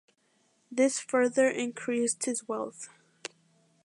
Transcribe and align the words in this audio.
This 0.71 0.97
further 0.99 1.47
increased 1.47 2.25
his 2.25 2.47
wealth. 2.47 2.89